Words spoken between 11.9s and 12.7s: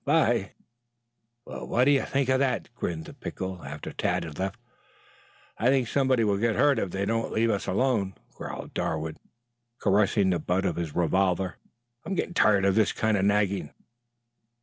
"I'm getting tired